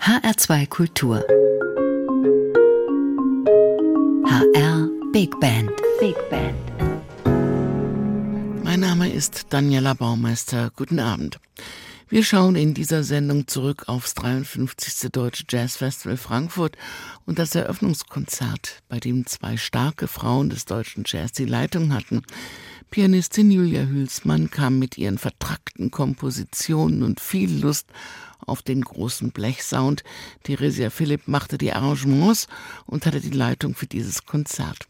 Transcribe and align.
HR2 0.00 0.66
Kultur. 0.66 1.22
HR 4.24 4.88
Big 5.12 5.38
Band. 5.40 5.70
Big 6.00 6.16
Band. 6.30 6.56
Mein 8.64 8.80
Name 8.80 9.12
ist 9.12 9.48
Daniela 9.50 9.92
Baumeister. 9.92 10.70
Guten 10.74 11.00
Abend. 11.00 11.38
Wir 12.08 12.24
schauen 12.24 12.56
in 12.56 12.72
dieser 12.72 13.04
Sendung 13.04 13.46
zurück 13.46 13.84
aufs 13.88 14.14
53. 14.14 15.12
Deutsche 15.12 15.44
Jazz 15.46 15.76
Festival 15.76 16.16
Frankfurt 16.16 16.78
und 17.26 17.38
das 17.38 17.54
Eröffnungskonzert, 17.54 18.82
bei 18.88 19.00
dem 19.00 19.26
zwei 19.26 19.58
starke 19.58 20.08
Frauen 20.08 20.48
des 20.48 20.64
deutschen 20.64 21.04
Jazz 21.06 21.32
die 21.32 21.44
Leitung 21.44 21.92
hatten. 21.92 22.22
Pianistin 22.90 23.50
Julia 23.52 23.82
Hülsmann 23.82 24.50
kam 24.50 24.78
mit 24.78 24.98
ihren 24.98 25.18
vertrackten 25.18 25.92
Kompositionen 25.92 27.02
und 27.02 27.20
viel 27.20 27.60
Lust 27.60 27.86
auf 28.46 28.62
den 28.62 28.82
großen 28.82 29.30
Blechsound. 29.30 30.04
Theresia 30.42 30.90
Philipp 30.90 31.28
machte 31.28 31.58
die 31.58 31.72
Arrangements 31.72 32.48
und 32.86 33.06
hatte 33.06 33.20
die 33.20 33.30
Leitung 33.30 33.74
für 33.74 33.86
dieses 33.86 34.26
Konzert. 34.26 34.86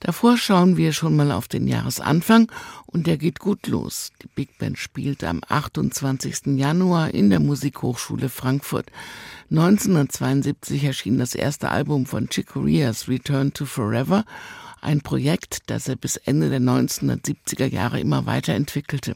Davor 0.00 0.36
schauen 0.36 0.76
wir 0.76 0.92
schon 0.92 1.14
mal 1.14 1.30
auf 1.30 1.46
den 1.46 1.68
Jahresanfang 1.68 2.50
und 2.86 3.06
der 3.06 3.18
geht 3.18 3.38
gut 3.38 3.68
los. 3.68 4.10
Die 4.20 4.26
Big 4.34 4.58
Band 4.58 4.76
spielt 4.76 5.22
am 5.22 5.42
28. 5.48 6.58
Januar 6.58 7.14
in 7.14 7.30
der 7.30 7.38
Musikhochschule 7.38 8.28
Frankfurt. 8.28 8.90
1972 9.50 10.82
erschien 10.82 11.18
das 11.18 11.36
erste 11.36 11.70
Album 11.70 12.06
von 12.06 12.28
Chick 12.28 12.48
Corea's 12.48 13.06
Return 13.06 13.52
to 13.52 13.64
Forever, 13.64 14.24
ein 14.80 15.02
Projekt, 15.02 15.70
das 15.70 15.86
er 15.86 15.94
bis 15.94 16.16
Ende 16.16 16.50
der 16.50 16.60
1970er 16.60 17.66
Jahre 17.66 18.00
immer 18.00 18.26
weiterentwickelte. 18.26 19.14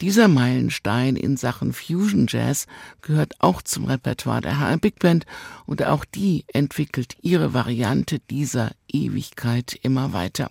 Dieser 0.00 0.28
Meilenstein 0.28 1.16
in 1.16 1.36
Sachen 1.36 1.72
Fusion 1.72 2.26
Jazz 2.28 2.66
gehört 3.02 3.34
auch 3.40 3.62
zum 3.62 3.84
Repertoire 3.86 4.40
der 4.40 4.60
HR 4.60 4.78
Big 4.78 5.00
Band 5.00 5.26
und 5.66 5.82
auch 5.82 6.04
die 6.04 6.44
entwickelt 6.52 7.16
ihre 7.20 7.52
Variante 7.52 8.20
dieser 8.30 8.70
Ewigkeit 8.86 9.76
immer 9.82 10.12
weiter 10.12 10.50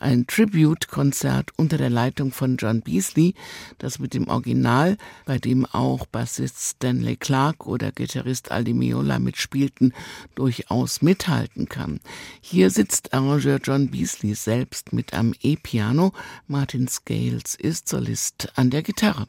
ein 0.00 0.26
Tribute-Konzert 0.26 1.50
unter 1.56 1.78
der 1.78 1.90
Leitung 1.90 2.32
von 2.32 2.56
John 2.56 2.80
Beasley, 2.82 3.34
das 3.78 3.98
mit 3.98 4.14
dem 4.14 4.28
Original, 4.28 4.96
bei 5.24 5.38
dem 5.38 5.66
auch 5.66 6.06
Bassist 6.06 6.60
Stanley 6.60 7.16
Clark 7.16 7.66
oder 7.66 7.92
Gitarrist 7.92 8.50
Aldi 8.50 8.74
Meola 8.74 9.18
mitspielten, 9.18 9.92
durchaus 10.34 11.02
mithalten 11.02 11.68
kann. 11.68 12.00
Hier 12.40 12.70
sitzt 12.70 13.12
Arrangeur 13.12 13.60
John 13.62 13.90
Beasley 13.90 14.34
selbst 14.34 14.92
mit 14.92 15.14
am 15.14 15.34
E-Piano, 15.40 16.12
Martin 16.46 16.88
Scales 16.88 17.54
ist 17.54 17.88
Solist 17.88 18.52
an 18.56 18.70
der 18.70 18.82
Gitarre. 18.82 19.26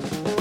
Sie 0.00 0.37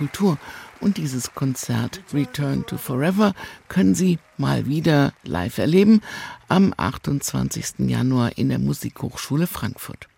Kultur 0.00 0.38
und 0.80 0.96
dieses 0.96 1.34
Konzert 1.34 2.00
Return 2.14 2.64
to 2.64 2.78
Forever 2.78 3.34
können 3.68 3.94
Sie 3.94 4.18
mal 4.38 4.64
wieder 4.64 5.12
live 5.24 5.58
erleben 5.58 6.00
am 6.48 6.72
28. 6.74 7.80
Januar 7.80 8.38
in 8.38 8.48
der 8.48 8.58
Musikhochschule 8.58 9.46
Frankfurt. 9.46 10.08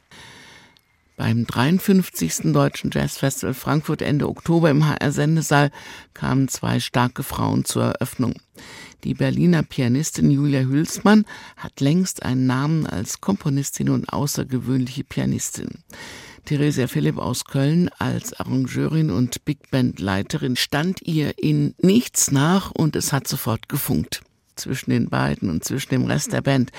Beim 1.17 1.49
53. 1.49 2.53
Deutschen 2.53 2.93
Jazzfestival 2.93 3.55
Frankfurt 3.55 4.03
Ende 4.03 4.29
Oktober 4.29 4.71
im 4.71 4.87
HR-Sendesaal 4.87 5.73
kamen 6.15 6.47
zwei 6.47 6.79
starke 6.79 7.25
Frauen 7.25 7.65
zur 7.65 7.87
Eröffnung. 7.87 8.35
Die 9.03 9.15
Berliner 9.15 9.65
Pianistin 9.65 10.31
Julia 10.31 10.61
Hülsmann 10.61 11.25
hat 11.57 11.81
längst 11.81 12.23
einen 12.23 12.47
Namen 12.47 12.87
als 12.87 13.21
Komponistin 13.21 13.91
und 13.91 14.13
außergewöhnliche 14.13 15.03
Pianistin. 15.03 15.83
Theresia 16.45 16.89
Philipp 16.89 17.19
aus 17.19 17.45
Köln 17.45 17.89
als 17.99 18.33
Arrangeurin 18.33 19.11
und 19.11 19.45
Big 19.45 19.71
Band 19.71 20.01
Leiterin 20.01 20.57
stand 20.57 21.01
ihr 21.03 21.39
in 21.39 21.75
nichts 21.79 22.33
nach 22.33 22.73
und 22.73 22.97
es 22.97 23.13
hat 23.13 23.29
sofort 23.29 23.69
gefunkt 23.69 24.23
zwischen 24.57 24.91
den 24.91 25.09
beiden 25.09 25.51
und 25.51 25.65
zwischen 25.65 25.91
dem 25.91 26.07
Rest 26.07 26.33
der 26.33 26.43
Band. 26.43 26.73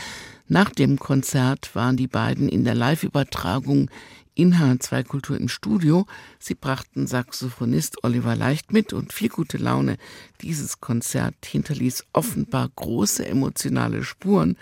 Nach 0.49 0.69
dem 0.69 0.99
Konzert 0.99 1.73
waren 1.75 1.95
die 1.95 2.07
beiden 2.07 2.49
in 2.49 2.65
der 2.65 2.75
Live-Übertragung 2.75 3.89
in 4.35 4.55
H2 4.55 5.05
Kultur 5.05 5.37
im 5.37 5.47
Studio. 5.47 6.05
Sie 6.39 6.55
brachten 6.55 7.07
Saxophonist 7.07 8.03
Oliver 8.03 8.35
Leicht 8.35 8.73
mit 8.73 8.91
und 8.91 9.13
viel 9.13 9.29
gute 9.29 9.57
Laune. 9.57 9.97
Dieses 10.41 10.81
Konzert 10.81 11.45
hinterließ 11.45 12.03
offenbar 12.11 12.69
große 12.75 13.25
emotionale 13.25 14.03
Spuren. 14.03 14.57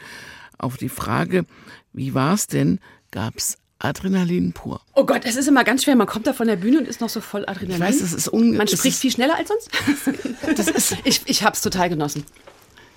Auf 0.60 0.77
die 0.77 0.89
Frage, 0.89 1.46
wie 1.91 2.13
war's 2.13 2.46
denn, 2.46 2.79
gab's 3.10 3.58
Adrenalin 3.84 4.54
pur. 4.54 4.82
Oh 4.94 5.06
Gott, 5.06 5.22
es 5.26 5.36
ist 5.36 5.48
immer 5.48 5.64
ganz 5.64 5.84
schwer. 5.84 5.96
Man 5.96 6.08
kommt 6.08 6.28
da 6.28 6.34
von 6.34 6.48
der 6.48 6.56
Bühne 6.56 6.80
und 6.80 6.88
ist 6.88 7.02
noch 7.02 7.10
so 7.10 7.22
voll 7.22 7.44
Adrenalin. 7.48 7.76
Ich 7.76 7.80
weiß, 7.80 8.02
es 8.02 8.14
ist 8.14 8.32
un 8.32 8.56
Man 8.56 8.68
spricht 8.68 8.98
viel 8.98 9.12
schneller 9.12 9.36
als 9.36 9.50
sonst. 9.50 9.70
Das 10.56 10.68
ist, 10.68 10.96
ich 11.04 11.22
ich 11.26 11.44
habe 11.44 11.56
es 11.56 11.62
total 11.62 11.90
genossen. 11.90 12.26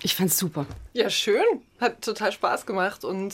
Ich 0.01 0.15
fand's 0.15 0.37
super. 0.37 0.65
Ja, 0.93 1.09
schön. 1.09 1.43
Hat 1.79 2.01
total 2.01 2.31
Spaß 2.31 2.65
gemacht 2.65 3.03
und 3.03 3.33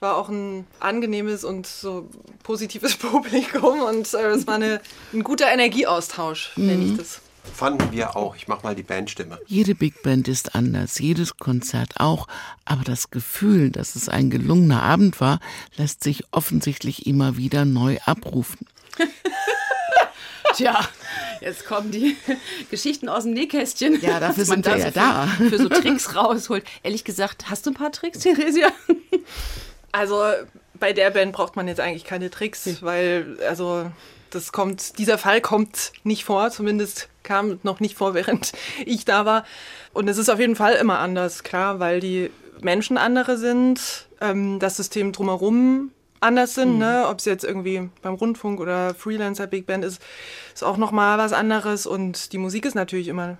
war 0.00 0.16
auch 0.16 0.28
ein 0.28 0.66
angenehmes 0.78 1.44
und 1.44 1.66
so 1.66 2.08
positives 2.42 2.96
Publikum 2.96 3.80
und 3.80 4.12
äh, 4.14 4.26
es 4.28 4.46
war 4.46 4.56
eine, 4.56 4.80
ein 5.12 5.22
guter 5.22 5.50
Energieaustausch, 5.50 6.52
mhm. 6.56 6.66
nenne 6.66 6.84
ich 6.84 6.96
das. 6.96 7.20
Fanden 7.54 7.92
wir 7.92 8.16
auch. 8.16 8.36
Ich 8.36 8.48
mach 8.48 8.62
mal 8.62 8.74
die 8.74 8.82
Bandstimme. 8.82 9.38
Jede 9.46 9.74
Big 9.74 10.02
Band 10.02 10.28
ist 10.28 10.54
anders, 10.54 10.98
jedes 10.98 11.36
Konzert 11.38 11.94
auch, 11.98 12.26
aber 12.64 12.84
das 12.84 13.10
Gefühl, 13.10 13.70
dass 13.70 13.96
es 13.96 14.08
ein 14.08 14.30
gelungener 14.30 14.82
Abend 14.82 15.20
war, 15.20 15.40
lässt 15.76 16.04
sich 16.04 16.24
offensichtlich 16.32 17.06
immer 17.06 17.36
wieder 17.36 17.64
neu 17.64 17.98
abrufen. 18.04 18.66
Tja, 20.54 20.80
jetzt 21.40 21.66
kommen 21.66 21.90
die 21.90 22.16
Geschichten 22.70 23.08
aus 23.08 23.24
dem 23.24 23.34
Nähkästchen. 23.34 24.00
Ja, 24.00 24.20
dafür 24.20 24.44
sind 24.44 24.64
wir 24.64 24.76
ja 24.78 24.90
da. 24.90 25.26
Für 25.26 25.58
so 25.58 25.68
Tricks 25.68 26.14
rausholt. 26.14 26.64
Ehrlich 26.82 27.04
gesagt, 27.04 27.50
hast 27.50 27.66
du 27.66 27.70
ein 27.70 27.74
paar 27.74 27.92
Tricks, 27.92 28.20
Theresia? 28.20 28.70
Also 29.92 30.22
bei 30.78 30.92
der 30.92 31.10
Band 31.10 31.32
braucht 31.32 31.56
man 31.56 31.68
jetzt 31.68 31.80
eigentlich 31.80 32.04
keine 32.04 32.28
Tricks, 32.28 32.82
weil 32.82 33.38
also 33.48 33.90
das 34.28 34.52
kommt, 34.52 34.98
dieser 34.98 35.16
Fall 35.16 35.40
kommt 35.40 35.92
nicht 36.04 36.24
vor, 36.24 36.50
zumindest 36.50 37.08
kam 37.26 37.60
noch 37.62 37.80
nicht 37.80 37.96
vor, 37.96 38.14
während 38.14 38.52
ich 38.86 39.04
da 39.04 39.26
war. 39.26 39.44
Und 39.92 40.08
es 40.08 40.16
ist 40.16 40.30
auf 40.30 40.40
jeden 40.40 40.56
Fall 40.56 40.74
immer 40.74 40.98
anders, 40.98 41.42
klar, 41.42 41.78
weil 41.78 42.00
die 42.00 42.30
Menschen 42.62 42.96
andere 42.96 43.36
sind, 43.36 44.08
ähm, 44.22 44.58
das 44.58 44.76
System 44.76 45.12
drumherum 45.12 45.90
anders 46.20 46.54
sind, 46.54 46.74
mhm. 46.74 46.78
ne? 46.78 47.04
ob 47.08 47.18
es 47.18 47.26
jetzt 47.26 47.44
irgendwie 47.44 47.90
beim 48.00 48.14
Rundfunk 48.14 48.60
oder 48.60 48.94
Freelancer 48.94 49.46
Big 49.46 49.66
Band 49.66 49.84
ist, 49.84 50.00
ist 50.54 50.64
auch 50.64 50.78
nochmal 50.78 51.18
was 51.18 51.32
anderes 51.32 51.86
und 51.86 52.32
die 52.32 52.38
Musik 52.38 52.64
ist 52.64 52.74
natürlich 52.74 53.08
immer 53.08 53.36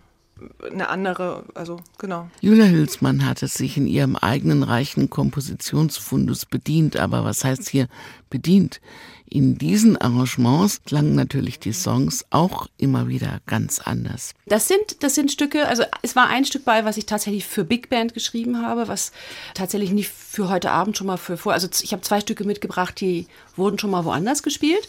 eine 0.71 0.89
andere, 0.89 1.45
also 1.55 1.81
genau. 1.99 2.29
Julia 2.41 2.67
Hülsmann 2.67 3.25
hat 3.25 3.43
es 3.43 3.55
sich 3.55 3.77
in 3.77 3.87
ihrem 3.87 4.17
eigenen 4.17 4.63
reichen 4.63 5.09
Kompositionsfundus 5.09 6.45
bedient, 6.45 6.97
aber 6.97 7.25
was 7.25 7.43
heißt 7.45 7.69
hier 7.69 7.89
bedient? 8.29 8.81
In 9.29 9.59
diesen 9.59 9.97
Arrangements 9.97 10.83
klangen 10.85 11.15
natürlich 11.15 11.59
die 11.59 11.73
Songs 11.73 12.25
auch 12.31 12.69
immer 12.77 13.09
wieder 13.09 13.41
ganz 13.47 13.81
anders. 13.81 14.35
Das 14.47 14.69
sind, 14.69 15.03
das 15.03 15.15
sind 15.15 15.33
Stücke, 15.33 15.67
also 15.67 15.83
es 16.03 16.15
war 16.15 16.29
ein 16.29 16.45
Stück 16.45 16.65
bei, 16.65 16.85
was 16.85 16.97
ich 16.97 17.07
tatsächlich 17.07 17.45
für 17.45 17.65
Big 17.65 17.89
Band 17.89 18.15
geschrieben 18.15 18.63
habe, 18.63 18.89
was 18.89 19.13
tatsächlich 19.55 19.91
nicht 19.91 20.11
für 20.11 20.49
heute 20.49 20.71
Abend 20.71 20.97
schon 20.97 21.09
mal 21.09 21.17
für 21.17 21.37
vor. 21.37 21.55
Also 21.55 21.69
ich 21.83 21.93
habe 21.93 22.03
zwei 22.03 22.21
Stücke 22.21 22.45
mitgebracht, 22.45 23.01
die 23.01 23.27
wurden 23.57 23.79
schon 23.79 23.91
mal 23.91 24.05
woanders 24.05 24.43
gespielt, 24.43 24.89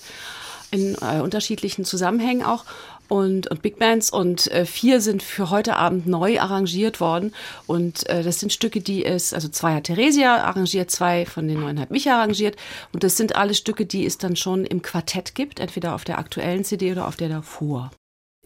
in 0.72 0.96
äh, 0.96 1.20
unterschiedlichen 1.22 1.86
Zusammenhängen 1.86 2.44
auch 2.44 2.66
und, 3.08 3.48
und 3.48 3.62
Big 3.62 3.80
Bands 3.80 4.10
und 4.10 4.52
äh, 4.52 4.66
vier 4.66 5.02
sind 5.02 5.24
für 5.24 5.50
heute 5.50 5.76
Abend 5.76 6.08
neu 6.08 6.40
arrangiert 6.40 7.00
worden 7.00 7.34
und 7.66 8.08
äh, 8.10 8.24
das 8.24 8.40
sind 8.40 8.54
Stücke, 8.54 8.82
die 8.82 9.06
es, 9.06 9.34
also 9.34 9.48
zwei 9.50 9.76
hat 9.76 9.86
Theresia 9.86 10.44
arrangiert, 10.44 10.92
zwei 10.92 11.26
von 11.26 11.48
den 11.48 11.60
neuen 11.60 11.80
hat 11.80 11.92
Micha 11.92 12.16
arrangiert 12.16 12.56
und 12.94 13.04
das 13.04 13.18
sind 13.18 13.36
alle 13.36 13.54
Stücke, 13.54 13.86
die 13.86 14.06
es 14.06 14.18
dann 14.18 14.36
schon 14.36 14.66
im 14.66 14.82
Quartett 14.82 15.36
gibt, 15.36 15.60
entweder 15.60 15.96
auf 15.96 16.04
der 16.04 16.20
aktuellen 16.20 16.64
CD 16.64 16.92
oder 16.92 17.08
auf 17.08 17.16
der 17.16 17.30
davor. 17.30 17.92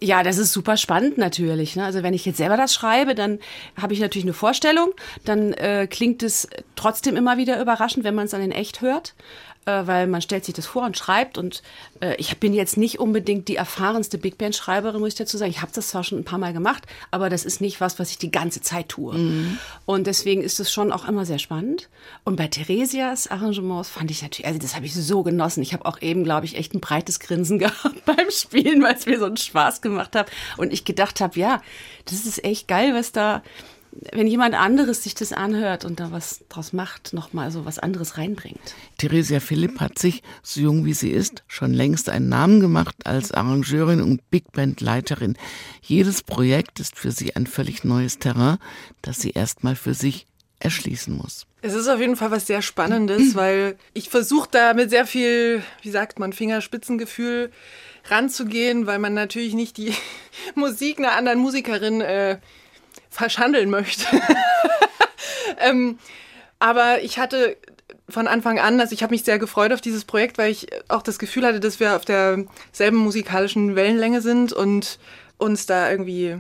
Ja, 0.04 0.24
das 0.24 0.40
ist 0.40 0.52
super 0.52 0.78
spannend 0.78 1.20
natürlich. 1.20 1.76
Ne? 1.76 1.86
Also 1.86 2.02
wenn 2.02 2.16
ich 2.16 2.26
jetzt 2.26 2.38
selber 2.38 2.58
das 2.58 2.74
schreibe, 2.74 3.14
dann 3.14 3.38
habe 3.80 3.94
ich 3.94 4.00
natürlich 4.00 4.26
eine 4.26 4.34
Vorstellung. 4.34 4.94
Dann 5.26 5.54
äh, 5.54 5.86
klingt 5.88 6.24
es 6.24 6.48
trotzdem 6.76 7.16
immer 7.16 7.38
wieder 7.38 7.62
überraschend, 7.62 8.04
wenn 8.04 8.16
man 8.16 8.26
es 8.26 8.32
dann 8.32 8.42
in 8.42 8.52
echt 8.52 8.82
hört 8.82 9.14
äh, 9.66 9.86
weil 9.86 10.08
man 10.08 10.22
stellt 10.22 10.46
sich 10.46 10.56
das 10.56 10.66
vor 10.66 10.84
und 10.84 10.98
schreibt. 10.98 11.38
Und 11.38 11.62
äh, 12.00 12.16
ich 12.16 12.38
bin 12.40 12.54
jetzt 12.54 12.78
nicht 12.78 13.00
unbedingt 13.00 13.48
die 13.48 13.56
erfahrenste 13.56 14.18
Big 14.18 14.38
Band-Schreiberin, 14.38 15.00
muss 15.00 15.10
ich 15.10 15.16
dazu 15.16 15.38
sagen. 15.38 15.52
Ich 15.52 15.62
habe 15.62 15.72
das 15.74 15.90
zwar 15.90 16.04
schon 16.04 16.20
ein 16.20 16.24
paar 16.24 16.40
Mal 16.40 16.54
gemacht, 16.54 16.86
aber 17.12 17.30
das 17.30 17.46
ist 17.46 17.62
nicht 17.62 17.82
was, 17.82 18.00
was 18.00 18.12
ich 18.12 18.18
die 18.18 18.32
ganze 18.32 18.62
Zeit 18.62 18.90
tue. 18.90 19.16
Mhm. 19.16 19.58
Und 19.86 20.08
deswegen 20.08 20.42
ist 20.42 20.60
es 20.60 20.72
schon 20.72 20.92
auch 20.92 21.08
immer 21.08 21.26
sehr 21.26 21.40
spannend. 21.40 21.90
Und 22.24 22.36
bei 22.36 22.48
Theresias 22.48 23.28
Arrangements 23.28 23.90
fand 23.90 24.12
ich 24.12 24.22
natürlich, 24.22 24.48
also 24.48 24.60
das 24.60 24.76
habe 24.76 24.86
ich 24.86 24.94
so 24.94 25.24
genossen. 25.24 25.62
Ich 25.62 25.74
habe 25.74 25.86
auch 25.86 26.02
eben, 26.02 26.24
glaube 26.24 26.46
ich, 26.46 26.58
echt 26.58 26.74
ein 26.74 26.82
breites 26.82 27.20
Grinsen 27.20 27.60
gehabt 27.60 28.06
beim 28.06 28.32
Spielen, 28.32 28.82
weil 28.82 28.96
es 28.96 29.06
mir 29.06 29.20
so 29.20 29.26
einen 29.26 29.38
Spaß 29.38 29.82
gemacht 29.82 30.16
hat. 30.16 30.32
Und 30.58 30.74
ich 30.74 30.86
gedacht 30.86 31.22
habe, 31.22 31.40
ja, 31.40 31.62
das 32.06 32.26
ist 32.26 32.44
echt 32.44 32.68
geil, 32.68 32.94
was 32.94 33.12
da 33.12 33.44
wenn 34.12 34.28
jemand 34.28 34.56
anderes 34.56 35.04
sich 35.04 35.16
das 35.16 35.34
anhört 35.34 35.86
und 35.86 36.00
da 36.00 36.12
was 36.12 36.42
draus 36.50 36.74
macht, 36.74 37.14
nochmal 37.14 37.52
so 37.52 37.66
was 37.66 37.80
anderes 37.80 38.18
reinbringt. 38.18 38.76
Theresia 38.98 39.40
Philipp 39.40 39.80
hat 39.80 40.00
sich, 40.00 40.24
so 40.44 40.62
jung 40.62 40.86
wie 40.86 40.94
sie 40.94 41.12
ist, 41.12 41.44
schon 41.48 41.74
längst 41.74 42.10
einen 42.10 42.30
Namen 42.30 42.60
gemacht 42.60 42.96
als 43.06 43.32
Arrangeurin 43.32 44.02
und 44.02 44.30
Big 44.30 44.52
Band 44.54 44.82
Leiterin. 44.82 45.38
Jedes 45.82 46.24
Projekt 46.24 46.80
ist 46.80 46.98
für 46.98 47.12
sie 47.12 47.36
ein 47.36 47.48
völlig 47.48 47.84
neues 47.84 48.20
Terrain, 48.20 48.58
das 49.02 49.20
sie 49.20 49.32
erstmal 49.32 49.76
für 49.76 49.94
sich 49.94 50.26
erschließen 50.60 51.16
muss. 51.16 51.46
Es 51.62 51.74
ist 51.74 51.88
auf 51.88 52.00
jeden 52.00 52.16
Fall 52.16 52.32
was 52.32 52.48
sehr 52.48 52.62
Spannendes, 52.62 53.36
weil 53.36 53.78
ich 53.94 54.10
versuche 54.10 54.50
da 54.52 54.74
mit 54.74 54.90
sehr 54.90 55.06
viel, 55.06 55.64
wie 55.82 55.92
sagt 55.92 56.20
man, 56.20 56.34
Fingerspitzengefühl 56.34 57.52
ranzugehen, 58.06 58.88
weil 58.88 59.00
man 59.00 59.14
natürlich 59.14 59.54
nicht 59.54 59.78
die 59.78 59.94
Musik 60.56 61.00
einer 61.00 61.14
anderen 61.14 61.40
Musikerin 61.40 62.02
äh, 62.02 62.40
verschandeln 63.12 63.70
möchte. 63.70 64.06
ähm, 65.60 66.00
aber 66.58 67.04
ich 67.04 67.20
hatte 67.20 67.58
von 68.10 68.28
Anfang 68.28 68.60
an, 68.60 68.80
also 68.80 68.94
ich 68.94 69.04
habe 69.04 69.12
mich 69.12 69.24
sehr 69.24 69.38
gefreut 69.38 69.72
auf 69.72 69.82
dieses 69.82 70.06
Projekt, 70.06 70.38
weil 70.38 70.52
ich 70.52 70.68
auch 70.90 71.02
das 71.04 71.20
Gefühl 71.20 71.46
hatte, 71.46 71.60
dass 71.60 71.80
wir 71.80 71.96
auf 71.96 72.06
derselben 72.06 72.98
musikalischen 72.98 73.76
Wellenlänge 73.76 74.22
sind 74.22 74.54
und 74.54 74.98
uns 75.38 75.66
da 75.66 75.92
irgendwie 75.92 76.40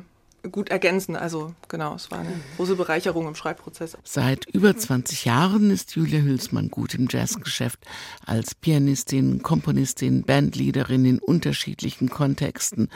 gut 0.50 0.69
ergänzen. 0.69 1.15
Also 1.15 1.53
genau, 1.67 1.95
es 1.95 2.10
war 2.12 2.19
eine 2.19 2.33
große 2.57 2.75
Bereicherung 2.75 3.27
im 3.27 3.36
Schreibprozess. 3.36 3.98
Seit 4.03 4.45
über 4.45 4.75
20 4.75 5.25
Jahren 5.25 5.69
ist 5.69 5.95
Julia 5.95 6.21
Hülsmann 6.21 6.69
gut 6.69 6.95
im 6.95 7.07
Jazzgeschäft. 7.10 7.79
Als 8.25 8.55
Pianistin, 8.55 9.43
Komponistin, 9.43 10.24
Bandleaderin 10.24 11.05
in 11.05 11.19
unterschiedlichen 11.19 12.10
Kontexten, 12.10 12.89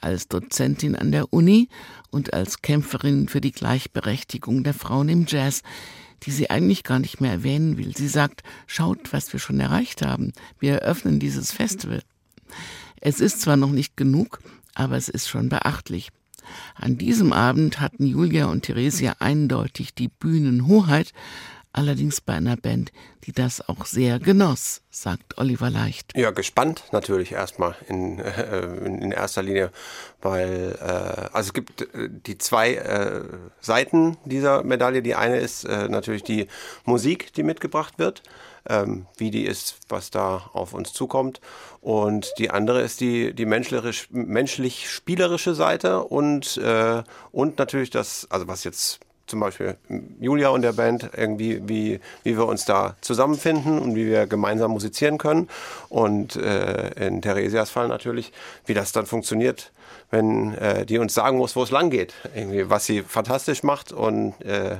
als 0.00 0.28
Dozentin 0.28 0.96
an 0.96 1.12
der 1.12 1.32
Uni 1.32 1.68
und 2.10 2.32
als 2.34 2.62
Kämpferin 2.62 3.28
für 3.28 3.40
die 3.40 3.52
Gleichberechtigung 3.52 4.64
der 4.64 4.74
Frauen 4.74 5.08
im 5.08 5.26
Jazz 5.26 5.62
die 6.22 6.30
sie 6.30 6.50
eigentlich 6.50 6.82
gar 6.82 6.98
nicht 6.98 7.20
mehr 7.20 7.30
erwähnen 7.30 7.76
will. 7.76 7.94
Sie 7.96 8.08
sagt, 8.08 8.42
schaut, 8.66 9.12
was 9.12 9.32
wir 9.34 9.38
schon 9.38 9.60
erreicht 9.60 10.02
haben. 10.02 10.32
Wir 10.58 10.76
eröffnen 10.78 11.20
dieses 11.20 11.52
Festival. 11.52 12.02
Es 13.00 13.20
ist 13.20 13.42
zwar 13.42 13.56
noch 13.56 13.70
nicht 13.70 13.96
genug, 13.96 14.40
aber 14.74 14.96
es 14.96 15.08
ist 15.08 15.28
schon 15.28 15.48
beachtlich. 15.48 16.10
An 16.74 16.98
diesem 16.98 17.32
Abend 17.32 17.80
hatten 17.80 18.06
Julia 18.06 18.46
und 18.46 18.62
Theresia 18.62 19.16
eindeutig 19.18 19.94
die 19.94 20.08
Bühnenhoheit, 20.08 21.12
allerdings 21.76 22.20
bei 22.20 22.34
einer 22.34 22.56
Band, 22.56 22.90
die 23.24 23.32
das 23.32 23.68
auch 23.68 23.84
sehr 23.84 24.18
genoss, 24.18 24.82
sagt 24.90 25.38
Oliver 25.38 25.70
Leicht. 25.70 26.16
Ja, 26.16 26.30
gespannt 26.30 26.84
natürlich 26.92 27.32
erstmal 27.32 27.74
in, 27.88 28.18
äh, 28.18 28.66
in 28.86 29.12
erster 29.12 29.42
Linie, 29.42 29.70
weil 30.22 30.76
äh, 30.80 30.84
also 31.32 31.48
es 31.48 31.52
gibt 31.52 31.82
äh, 31.82 32.08
die 32.10 32.38
zwei 32.38 32.74
äh, 32.74 33.24
Seiten 33.60 34.16
dieser 34.24 34.62
Medaille. 34.62 35.02
Die 35.02 35.14
eine 35.14 35.36
ist 35.36 35.64
äh, 35.64 35.88
natürlich 35.88 36.22
die 36.22 36.46
Musik, 36.84 37.32
die 37.34 37.42
mitgebracht 37.42 37.98
wird 37.98 38.22
ähm, 38.68 39.06
wie 39.16 39.30
die 39.30 39.44
ist, 39.44 39.78
was 39.88 40.10
da 40.10 40.50
auf 40.52 40.74
uns 40.74 40.92
zukommt. 40.92 41.40
Und 41.80 42.32
die 42.38 42.50
andere 42.50 42.82
ist 42.82 43.00
die, 43.00 43.32
die 43.34 43.46
menschlich-spielerische 43.46 45.54
Seite 45.54 46.02
und, 46.02 46.56
äh, 46.58 47.02
und 47.32 47.58
natürlich 47.58 47.90
das, 47.90 48.26
also 48.30 48.48
was 48.48 48.64
jetzt 48.64 49.00
zum 49.26 49.40
Beispiel 49.40 49.76
Julia 50.20 50.50
und 50.50 50.62
der 50.62 50.72
Band 50.72 51.10
irgendwie, 51.16 51.60
wie, 51.66 52.00
wie 52.22 52.36
wir 52.36 52.46
uns 52.46 52.64
da 52.64 52.96
zusammenfinden 53.00 53.78
und 53.78 53.94
wie 53.94 54.06
wir 54.06 54.26
gemeinsam 54.26 54.70
musizieren 54.70 55.18
können. 55.18 55.48
Und 55.88 56.36
äh, 56.36 57.06
in 57.06 57.22
Theresias 57.22 57.70
Fall 57.70 57.88
natürlich, 57.88 58.32
wie 58.66 58.74
das 58.74 58.92
dann 58.92 59.06
funktioniert, 59.06 59.72
wenn 60.10 60.54
äh, 60.54 60.86
die 60.86 60.98
uns 60.98 61.14
sagen 61.14 61.38
muss, 61.38 61.56
wo 61.56 61.62
es 61.62 61.70
lang 61.70 61.90
geht. 61.90 62.14
Irgendwie, 62.34 62.70
was 62.70 62.86
sie 62.86 63.02
fantastisch 63.02 63.62
macht 63.62 63.92
und 63.92 64.40
äh, 64.42 64.76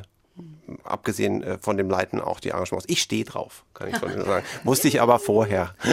abgesehen 0.85 1.42
äh, 1.42 1.58
von 1.58 1.76
dem 1.76 1.90
Leiten 1.90 2.20
auch 2.20 2.40
die 2.40 2.52
Arrangements. 2.52 2.87
Ich 2.88 3.02
stehe 3.02 3.25
drauf, 3.25 3.64
kann 3.75 3.88
ich 3.88 3.96
schon 3.96 4.25
sagen. 4.25 4.46
Wusste 4.64 4.88
ich 4.88 5.00
aber 5.00 5.18
vorher. 5.18 5.75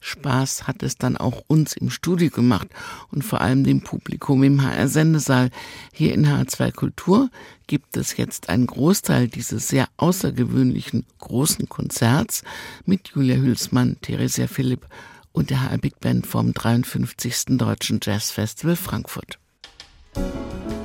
Spaß 0.00 0.66
hat 0.66 0.82
es 0.82 0.96
dann 0.96 1.16
auch 1.16 1.42
uns 1.46 1.74
im 1.74 1.90
Studio 1.90 2.30
gemacht 2.30 2.68
und 3.12 3.22
vor 3.22 3.40
allem 3.40 3.64
dem 3.64 3.82
Publikum 3.82 4.42
im 4.42 4.62
HR-Sendesaal. 4.62 5.50
Hier 5.92 6.14
in 6.14 6.26
H2 6.26 6.72
Kultur 6.72 7.30
gibt 7.66 7.96
es 7.96 8.16
jetzt 8.16 8.48
einen 8.48 8.66
Großteil 8.66 9.28
dieses 9.28 9.68
sehr 9.68 9.88
außergewöhnlichen 9.98 11.06
großen 11.18 11.68
Konzerts 11.68 12.42
mit 12.86 13.08
Julia 13.08 13.36
Hülsmann, 13.36 13.98
Theresia 14.00 14.46
Philipp 14.46 14.86
und 15.32 15.50
der 15.50 15.62
HR 15.62 15.78
Big 15.78 16.00
Band 16.00 16.26
vom 16.26 16.54
53. 16.54 17.58
Deutschen 17.58 18.00
Jazz 18.02 18.30
Festival 18.30 18.76
Frankfurt. 18.76 19.38
Vielen 20.14 20.79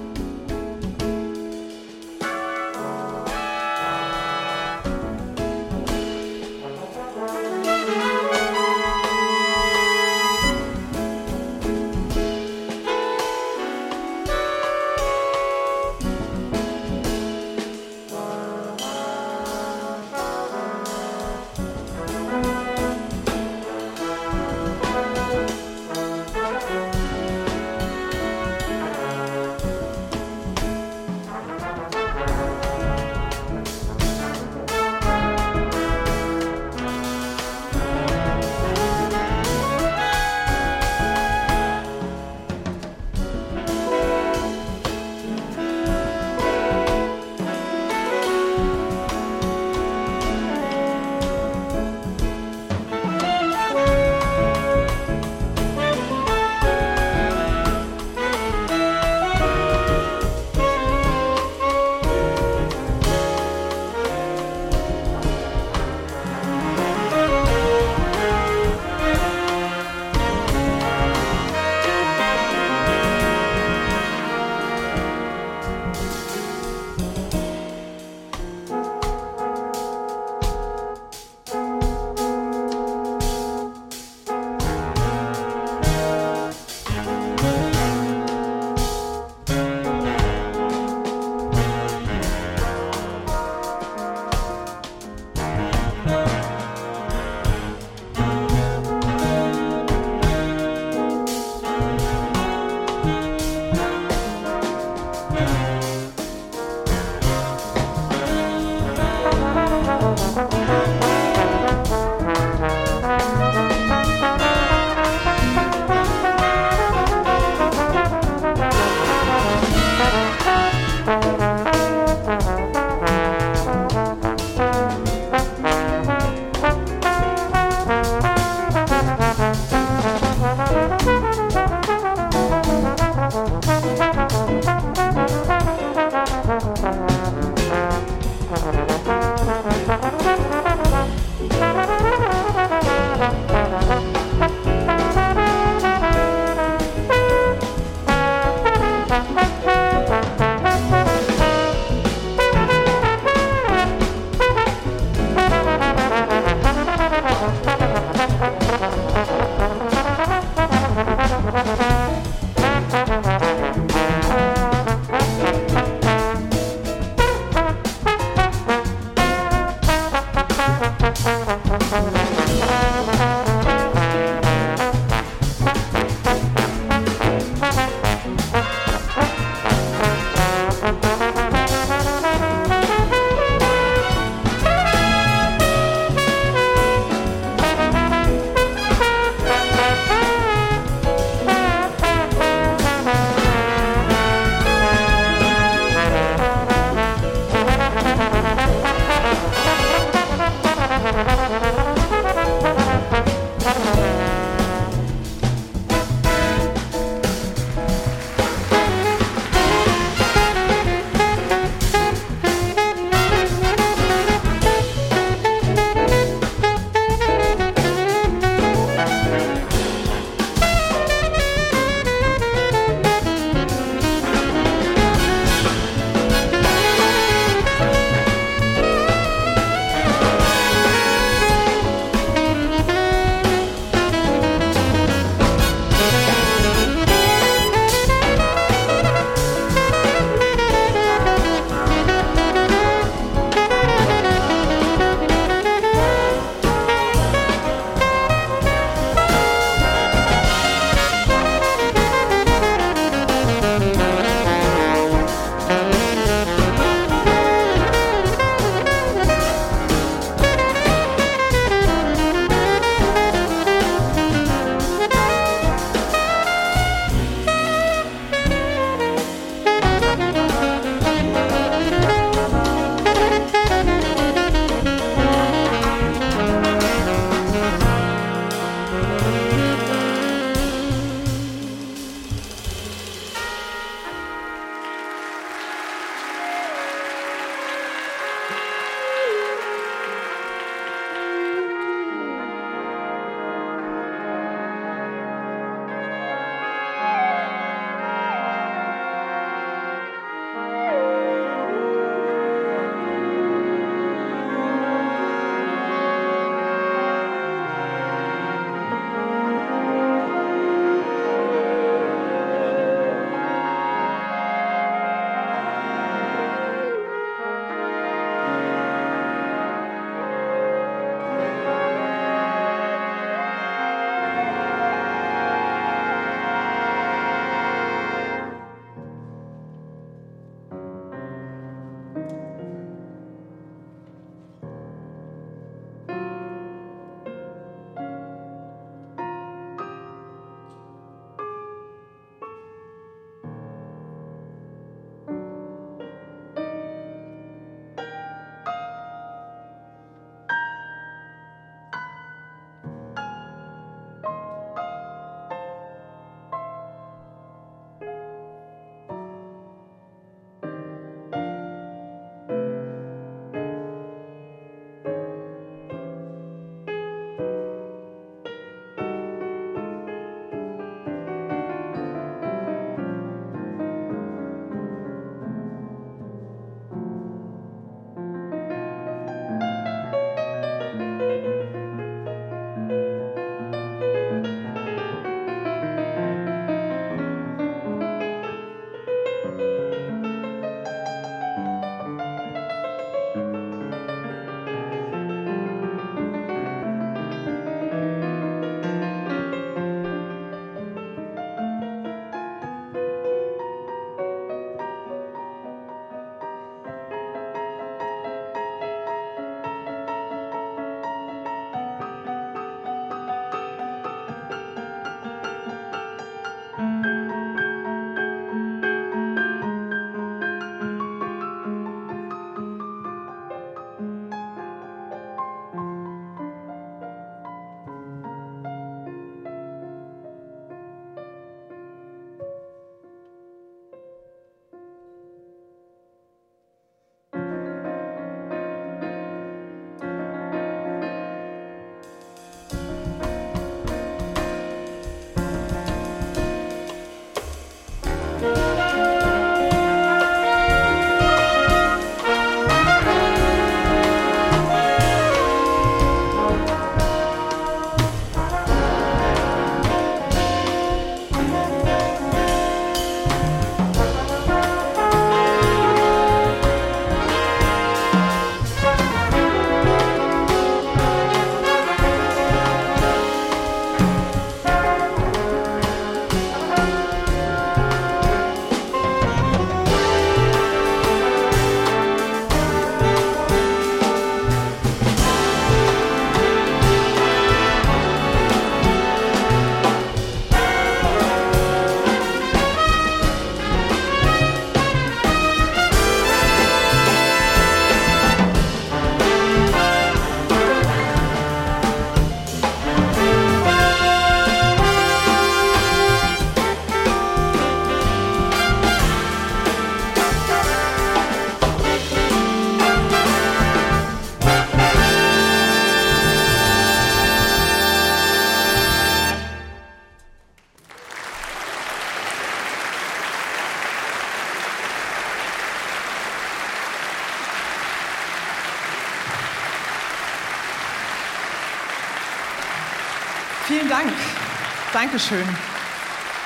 Dankeschön. 535.16 535.48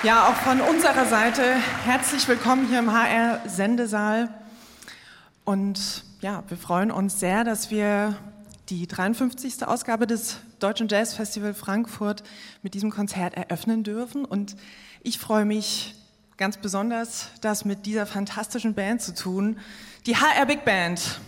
Ja, 0.03 0.29
auch 0.29 0.35
von 0.35 0.61
unserer 0.61 1.07
Seite 1.07 1.55
herzlich 1.85 2.27
willkommen 2.27 2.67
hier 2.67 2.77
im 2.77 2.93
HR 2.93 3.41
Sendesaal. 3.47 4.29
Und 5.43 6.03
ja, 6.21 6.43
wir 6.47 6.55
freuen 6.55 6.91
uns 6.91 7.19
sehr, 7.19 7.43
dass 7.43 7.71
wir 7.71 8.15
die 8.69 8.85
53. 8.85 9.65
Ausgabe 9.65 10.05
des 10.05 10.37
Deutschen 10.59 10.87
Jazz 10.87 11.15
Festival 11.15 11.55
Frankfurt 11.55 12.21
mit 12.61 12.75
diesem 12.75 12.91
Konzert 12.91 13.33
eröffnen 13.33 13.83
dürfen. 13.83 14.23
Und 14.23 14.55
ich 15.01 15.17
freue 15.17 15.45
mich 15.45 15.95
ganz 16.37 16.57
besonders, 16.57 17.29
das 17.41 17.65
mit 17.65 17.87
dieser 17.87 18.05
fantastischen 18.05 18.75
Band 18.75 19.01
zu 19.01 19.15
tun, 19.15 19.57
die 20.05 20.15
HR 20.15 20.45
Big 20.45 20.63
Band. 20.63 21.19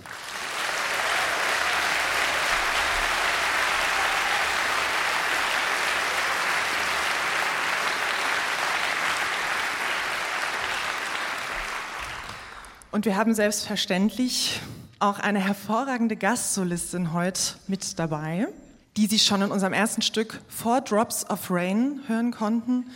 Und 12.91 13.05
wir 13.05 13.15
haben 13.15 13.33
selbstverständlich 13.33 14.59
auch 14.99 15.17
eine 15.17 15.39
hervorragende 15.39 16.17
Gastsolistin 16.17 17.13
heute 17.13 17.39
mit 17.67 17.97
dabei, 17.97 18.49
die 18.97 19.07
Sie 19.07 19.17
schon 19.17 19.41
in 19.41 19.49
unserem 19.49 19.71
ersten 19.71 20.01
Stück 20.01 20.41
Four 20.49 20.81
Drops 20.81 21.29
of 21.29 21.49
Rain 21.49 22.01
hören 22.07 22.31
konnten. 22.31 22.91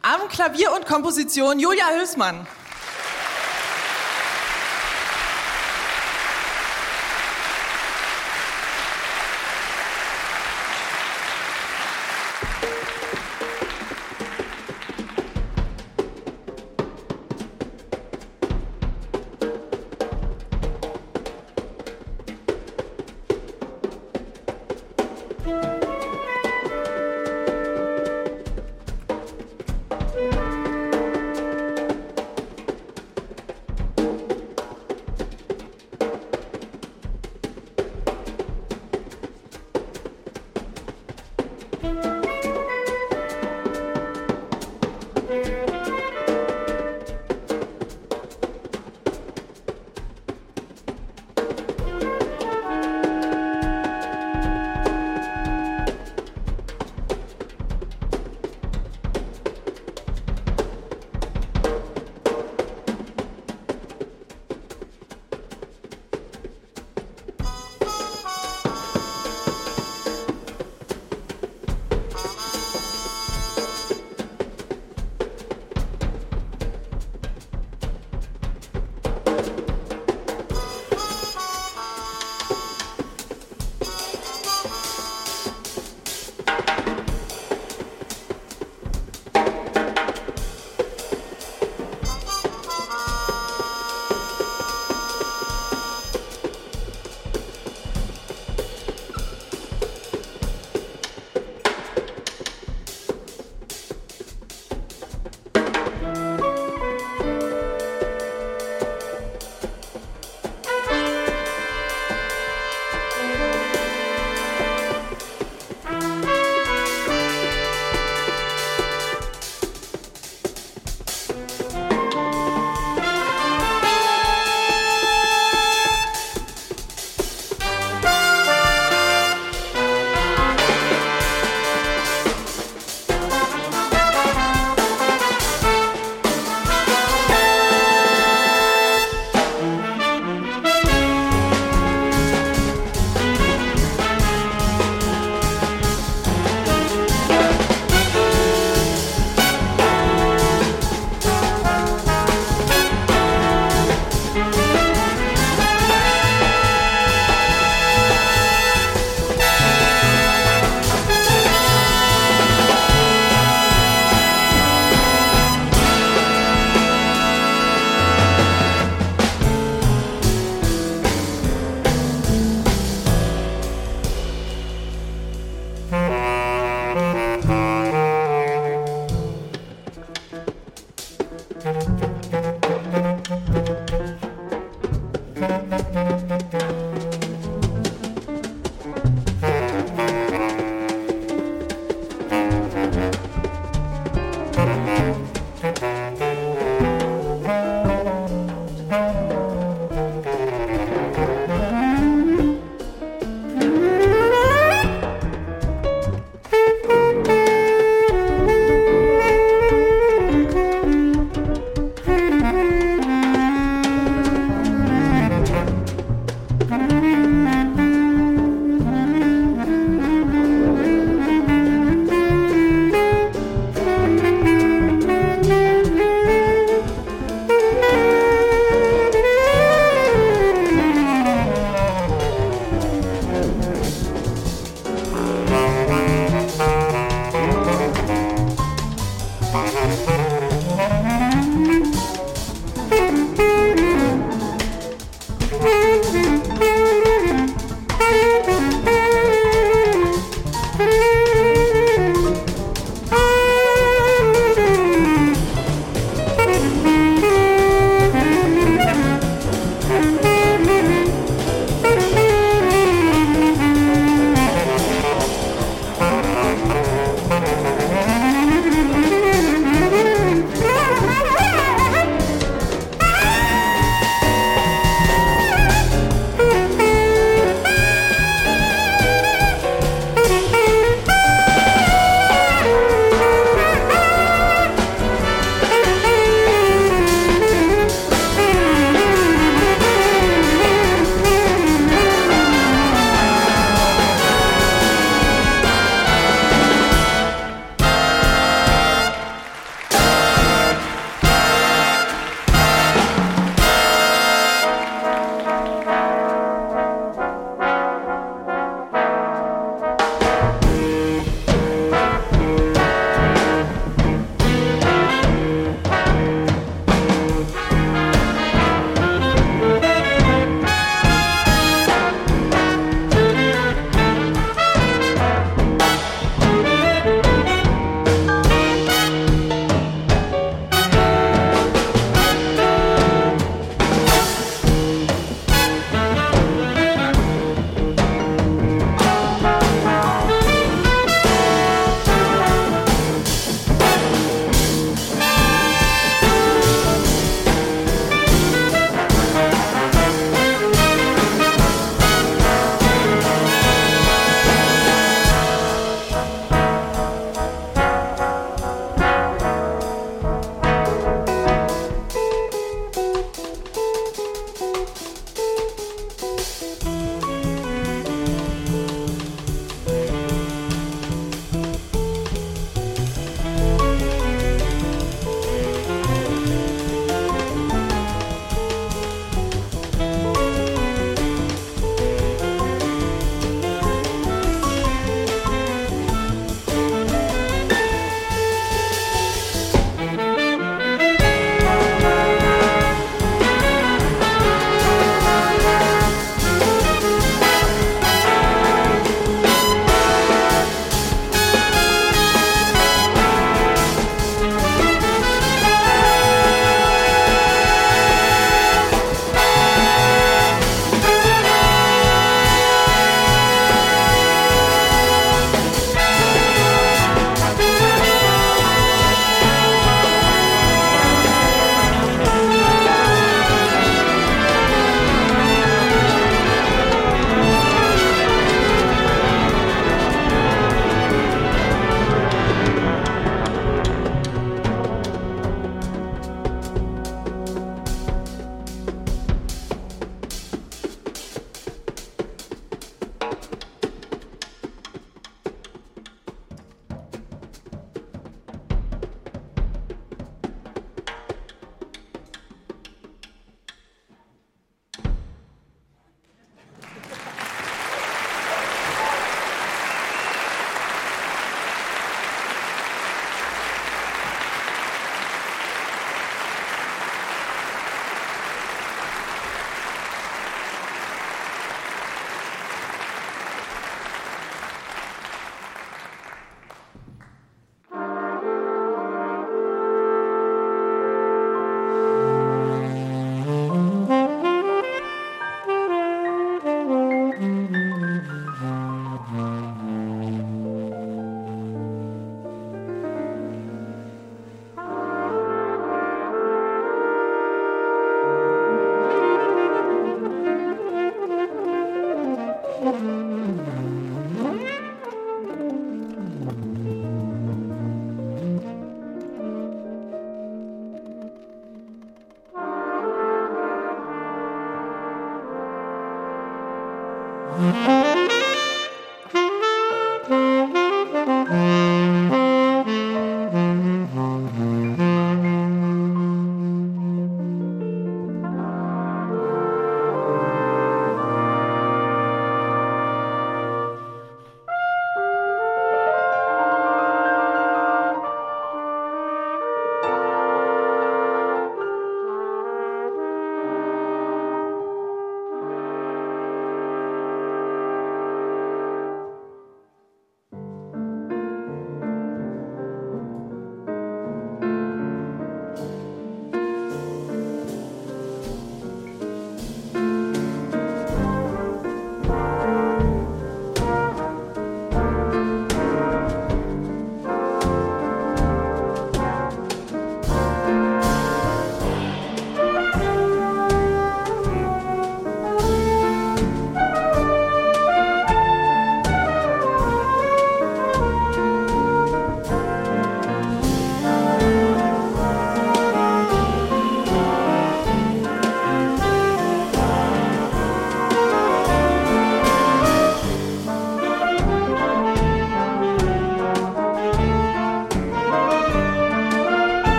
Am 0.00 0.28
Klavier 0.30 0.72
und 0.74 0.86
Komposition 0.86 1.60
Julia 1.60 1.84
Hülsmann. 1.94 2.46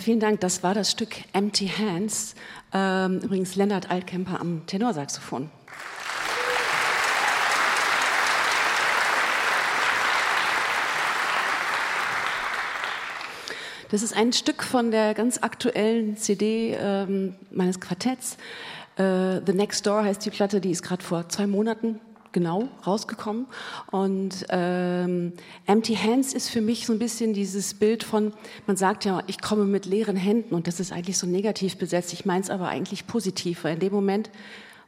Vielen 0.00 0.20
Dank. 0.20 0.40
Das 0.40 0.62
war 0.62 0.74
das 0.74 0.90
Stück 0.90 1.16
Empty 1.32 1.68
Hands. 1.68 2.34
Ähm, 2.72 3.20
übrigens 3.20 3.56
Lennart 3.56 3.90
Altkemper 3.90 4.40
am 4.40 4.66
Tenorsaxophon. 4.66 5.50
Das 13.90 14.02
ist 14.02 14.16
ein 14.16 14.32
Stück 14.32 14.62
von 14.62 14.92
der 14.92 15.14
ganz 15.14 15.38
aktuellen 15.38 16.16
CD 16.16 16.76
ähm, 16.78 17.34
meines 17.50 17.80
Quartetts. 17.80 18.36
Äh, 18.96 19.40
The 19.44 19.52
Next 19.52 19.84
Door 19.86 20.04
heißt 20.04 20.24
die 20.24 20.30
Platte, 20.30 20.60
die 20.60 20.70
ist 20.70 20.82
gerade 20.82 21.02
vor 21.02 21.28
zwei 21.28 21.46
Monaten 21.48 22.00
genau 22.32 22.68
rausgekommen. 22.86 23.46
Und 23.90 24.46
ähm, 24.50 25.32
Empty 25.66 25.96
Hands 25.96 26.32
ist 26.32 26.48
für 26.48 26.60
mich 26.60 26.86
so 26.86 26.92
ein 26.92 26.98
bisschen 26.98 27.34
dieses 27.34 27.74
Bild 27.74 28.04
von, 28.04 28.32
man 28.66 28.76
sagt 28.76 29.04
ja, 29.04 29.22
ich 29.26 29.40
komme 29.40 29.64
mit 29.64 29.86
leeren 29.86 30.16
Händen 30.16 30.54
und 30.54 30.66
das 30.66 30.80
ist 30.80 30.92
eigentlich 30.92 31.18
so 31.18 31.26
negativ 31.26 31.76
besetzt. 31.76 32.12
Ich 32.12 32.24
meine 32.24 32.42
es 32.42 32.50
aber 32.50 32.68
eigentlich 32.68 33.06
positiv, 33.06 33.64
weil 33.64 33.74
in 33.74 33.80
dem 33.80 33.92
Moment, 33.92 34.30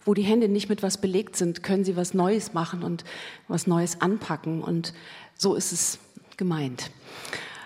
wo 0.04 0.14
die 0.14 0.22
Hände 0.22 0.48
nicht 0.48 0.68
mit 0.68 0.82
was 0.82 0.98
belegt 0.98 1.36
sind, 1.36 1.62
können 1.62 1.84
sie 1.84 1.96
was 1.96 2.14
Neues 2.14 2.54
machen 2.54 2.82
und 2.82 3.04
was 3.48 3.66
Neues 3.66 4.00
anpacken. 4.00 4.62
Und 4.62 4.94
so 5.36 5.54
ist 5.54 5.72
es 5.72 5.98
gemeint. 6.36 6.90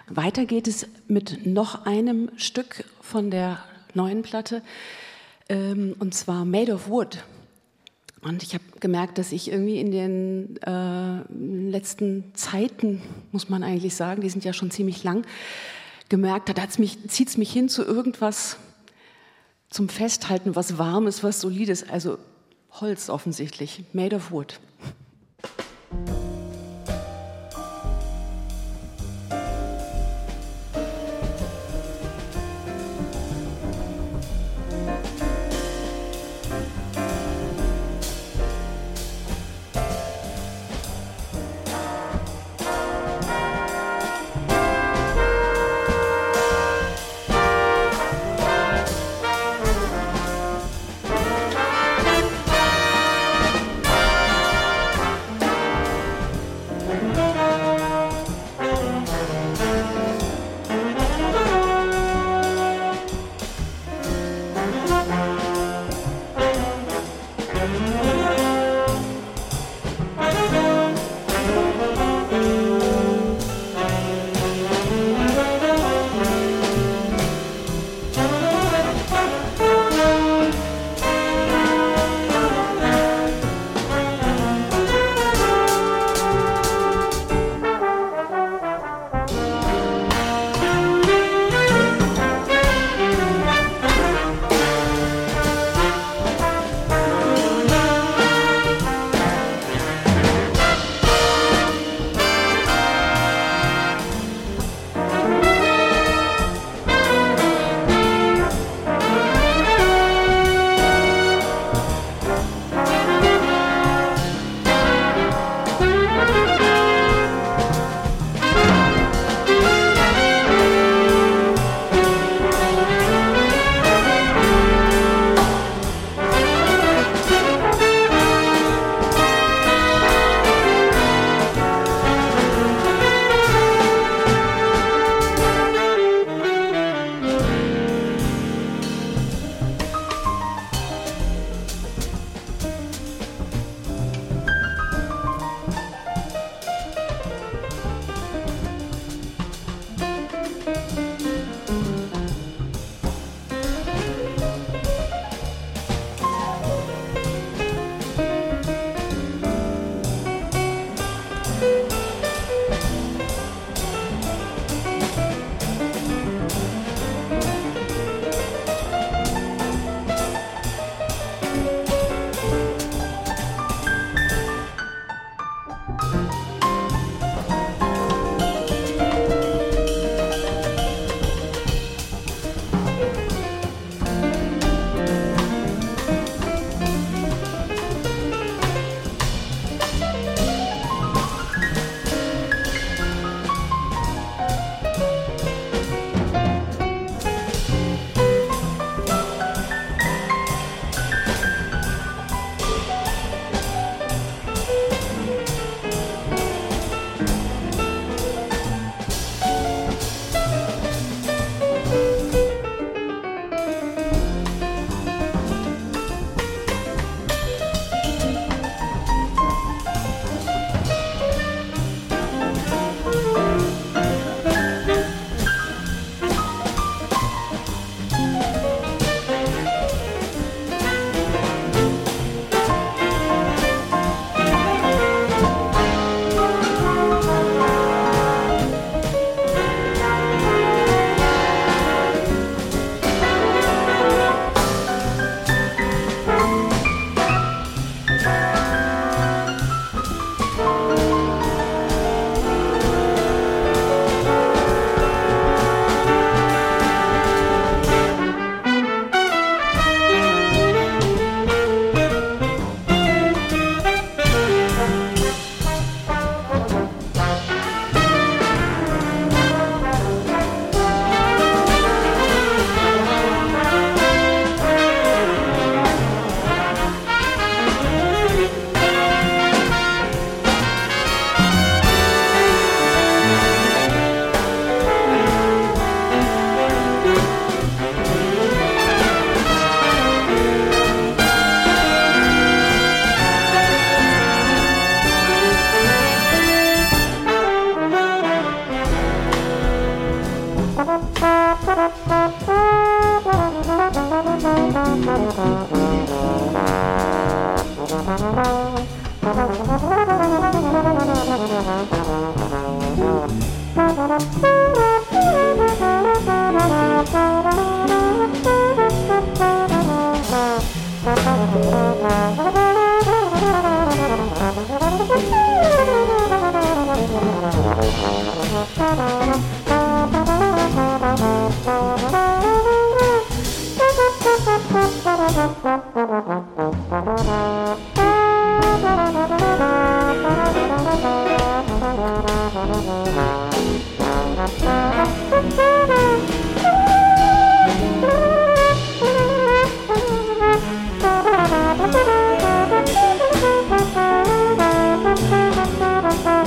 Weiter 0.09 0.45
geht 0.45 0.69
es 0.69 0.87
mit 1.09 1.47
noch 1.47 1.85
einem 1.85 2.31
Stück 2.37 2.85
von 3.01 3.31
der 3.31 3.59
neuen 3.95 4.23
Platte, 4.23 4.63
ähm, 5.49 5.97
und 5.99 6.15
zwar 6.15 6.45
Made 6.45 6.73
of 6.73 6.89
Wood. 6.89 7.25
Und 8.23 8.43
ich 8.43 8.55
habe 8.55 8.65
gemerkt, 8.81 9.19
dass 9.19 9.33
ich 9.33 9.51
irgendwie 9.51 9.79
in 9.79 9.91
den 9.91 10.57
äh, 10.63 11.23
letzten 11.31 12.35
Zeiten, 12.35 13.03
muss 13.31 13.49
man 13.49 13.63
eigentlich 13.63 13.95
sagen, 13.95 14.23
die 14.23 14.31
sind 14.31 14.45
ja 14.45 14.53
schon 14.53 14.71
ziemlich 14.71 15.05
lang, 15.05 15.25
gemerkt 16.09 16.49
hat, 16.49 16.79
mich, 16.79 16.99
zieht 17.09 17.29
es 17.29 17.37
mich 17.37 17.53
hin 17.53 17.69
zu 17.69 17.85
irgendwas 17.85 18.57
zum 19.71 19.89
Festhalten, 19.89 20.57
was 20.57 20.79
Warmes, 20.79 21.23
was 21.23 21.41
Solides, 21.41 21.89
also 21.89 22.19
Holz 22.71 23.09
offensichtlich, 23.11 23.85
made 23.93 24.15
of 24.15 24.31
wood. 24.31 24.59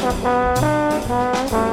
Dankeschön. 0.01 1.68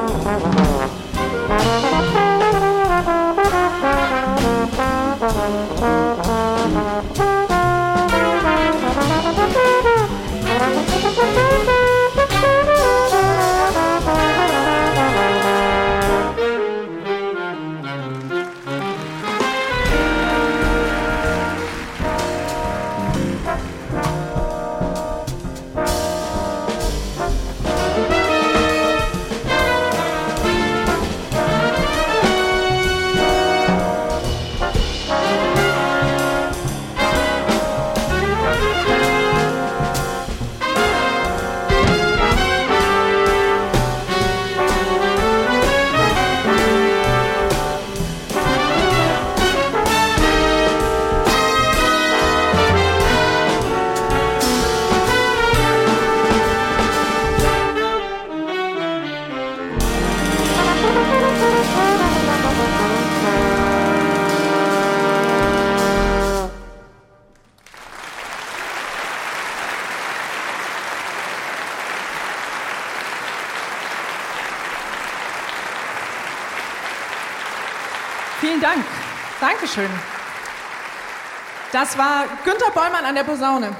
Das 81.77 81.99
war 81.99 82.25
Günter 82.43 82.71
Bollmann 82.73 83.05
an 83.05 83.15
der 83.15 83.23
Posaune. 83.23 83.77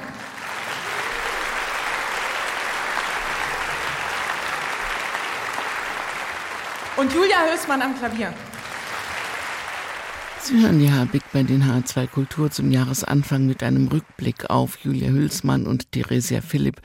Und 6.95 7.11
Julia 7.11 7.37
Hülsmann 7.49 7.81
am 7.81 7.97
Klavier. 7.97 8.31
Sie 10.41 10.61
hören 10.61 10.77
die 10.77 10.91
Big 11.11 11.23
Band 11.31 11.49
in 11.49 11.63
H2 11.63 12.05
Kultur 12.05 12.51
zum 12.51 12.71
Jahresanfang 12.71 13.47
mit 13.47 13.63
einem 13.63 13.87
Rückblick 13.87 14.47
auf 14.47 14.77
Julia 14.77 15.09
Hülsmann 15.09 15.65
und 15.65 15.91
Theresia 15.91 16.41
Philipp 16.41 16.79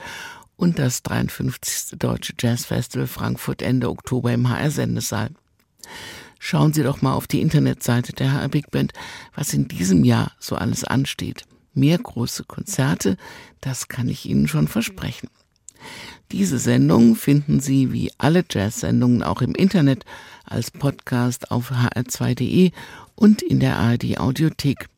und 0.57 0.79
das 0.79 1.03
53. 1.03 1.99
Deutsche 1.99 2.33
Jazz 2.39 2.65
Festival 2.65 3.07
Frankfurt 3.07 3.61
Ende 3.61 3.91
Oktober 3.91 4.33
im 4.33 4.49
HR 4.49 4.71
Sendesaal. 4.71 5.29
Schauen 6.45 6.73
Sie 6.73 6.83
doch 6.83 7.03
mal 7.03 7.13
auf 7.13 7.29
die 7.29 7.41
Internetseite 7.41 8.13
der 8.13 8.33
HR 8.33 8.49
Big 8.49 8.73
Band, 8.73 8.93
was 9.33 9.55
in 9.55 9.69
diesem 9.69 10.03
Jahr 10.03 10.33
so 10.41 10.57
alles 10.57 10.83
ansteht. 10.83 11.45
Mehr 11.73 11.97
große 11.97 12.43
Konzerte, 12.43 13.17
das 13.61 13.87
kann 13.87 14.09
ich 14.09 14.27
Ihnen 14.27 14.49
schon 14.49 14.67
versprechen. 14.67 15.29
Diese 16.33 16.59
Sendung 16.59 17.15
finden 17.15 17.61
Sie 17.61 17.93
wie 17.93 18.11
alle 18.19 18.45
Jazz-Sendungen 18.51 19.23
auch 19.23 19.41
im 19.41 19.55
Internet 19.55 20.05
als 20.45 20.73
Podcast 20.73 21.53
auf 21.53 21.71
hr2.de 21.71 22.73
und 23.15 23.41
in 23.41 23.61
der 23.61 23.79
ARD 23.79 24.19
Audiothek. 24.19 24.89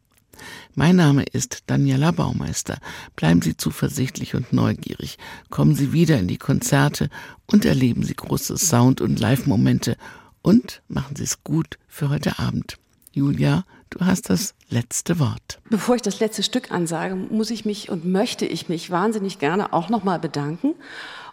Mein 0.75 0.97
Name 0.97 1.25
ist 1.25 1.65
Daniela 1.67 2.13
Baumeister. 2.13 2.79
Bleiben 3.17 3.43
Sie 3.43 3.55
zuversichtlich 3.55 4.35
und 4.35 4.55
neugierig. 4.55 5.19
Kommen 5.51 5.75
Sie 5.75 5.93
wieder 5.93 6.19
in 6.19 6.27
die 6.27 6.39
Konzerte 6.39 7.11
und 7.53 7.67
erleben 7.67 8.03
Sie 8.03 8.15
große 8.15 8.57
Sound- 8.57 9.03
und 9.03 9.21
Live-Momente 9.21 9.99
und 10.45 10.83
machen 10.89 11.17
Sie 11.17 11.25
es 11.25 11.43
gut 11.43 11.79
für 11.89 12.11
heute 12.11 12.39
Abend. 12.39 12.77
Julia, 13.13 13.65
du 13.91 14.05
hast 14.05 14.29
das 14.29 14.55
letzte 14.69 15.19
Wort. 15.19 15.61
Bevor 15.71 15.97
ich 15.97 16.03
das 16.03 16.21
letzte 16.21 16.43
Stück 16.43 16.71
ansage, 16.71 17.15
muss 17.15 17.51
ich 17.51 17.65
mich 17.65 17.89
und 17.89 18.05
möchte 18.05 18.45
ich 18.45 18.69
mich 18.69 18.91
wahnsinnig 18.91 19.39
gerne 19.39 19.73
auch 19.73 19.89
nochmal 19.89 20.19
bedanken. 20.19 20.75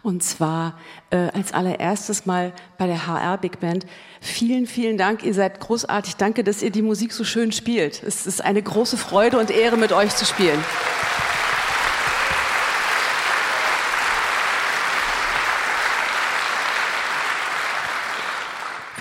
Und 0.02 0.24
zwar 0.24 0.80
äh, 1.10 1.28
als 1.34 1.54
allererstes 1.54 2.26
mal 2.26 2.54
bei 2.78 2.88
der 2.88 3.06
HR 3.06 3.38
Big 3.38 3.60
Band. 3.60 3.86
Vielen, 4.22 4.66
vielen 4.66 4.98
Dank. 4.98 5.24
Ihr 5.24 5.34
seid 5.34 5.60
großartig. 5.60 6.16
Danke, 6.16 6.44
dass 6.44 6.64
ihr 6.64 6.72
die 6.72 6.82
Musik 6.82 7.12
so 7.12 7.24
schön 7.24 7.52
spielt. 7.52 8.02
Es 8.04 8.26
ist 8.26 8.42
eine 8.42 8.64
große 8.64 8.98
Freude 8.98 9.38
und 9.38 9.52
Ehre, 9.52 9.78
mit 9.78 9.92
euch 9.92 10.16
zu 10.16 10.26
spielen. 10.26 10.60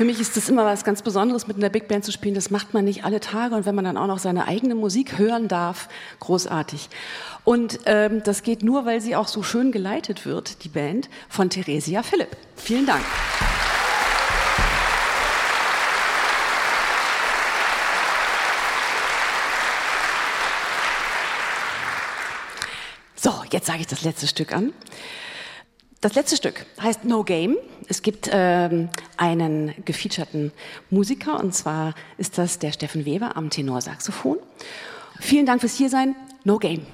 Für 0.01 0.07
mich 0.07 0.19
ist 0.19 0.35
das 0.35 0.49
immer 0.49 0.65
was 0.65 0.83
ganz 0.83 1.03
Besonderes, 1.03 1.47
mit 1.47 1.59
einer 1.59 1.69
Big 1.69 1.87
Band 1.87 2.07
zu 2.07 2.11
spielen. 2.11 2.35
Das 2.35 2.51
macht 2.51 2.73
man 2.73 2.87
nicht 2.87 3.05
alle 3.05 3.21
Tage. 3.21 3.55
Und 3.55 3.67
wenn 3.67 3.75
man 3.75 3.85
dann 3.85 3.99
auch 3.99 4.07
noch 4.07 4.19
seine 4.19 4.49
eigene 4.49 4.75
Musik 4.75 5.19
hören 5.19 5.47
darf, 5.47 5.91
großartig. 6.21 6.89
Und 7.45 7.81
ähm, 7.85 8.23
das 8.25 8.43
geht 8.43 8.63
nur, 8.63 8.87
weil 8.87 9.03
sie 9.03 9.15
auch 9.15 9.29
so 9.29 9.43
schön 9.43 9.73
geleitet 9.73 10.25
wird, 10.25 10.65
die 10.65 10.71
Band, 10.71 11.11
von 11.29 11.51
Theresia 11.51 12.03
Philipp. 12.03 12.35
Vielen 12.57 12.87
Dank. 12.87 13.05
So, 23.17 23.35
jetzt 23.51 23.67
sage 23.67 23.81
ich 23.81 23.87
das 23.87 24.03
letzte 24.03 24.27
Stück 24.27 24.55
an. 24.55 24.73
Das 26.01 26.15
letzte 26.15 26.37
Stück 26.37 26.65
heißt 26.81 27.05
No 27.05 27.25
Game. 27.25 27.59
Es 27.87 28.01
gibt 28.01 28.31
ähm, 28.33 28.89
einen 29.19 29.75
gefeaturten 29.85 30.51
Musiker 30.89 31.39
und 31.39 31.55
zwar 31.55 31.95
ist 32.17 32.39
das 32.39 32.59
der 32.59 32.73
Steffen 32.73 33.05
Weber 33.05 33.37
am 33.37 33.51
Tenorsaxophon. 33.51 34.39
Vielen 35.21 35.45
Dank 35.45 35.61
fürs 35.61 35.77
Hiersein. 35.77 36.17
No 36.43 36.59
Game. 36.59 36.87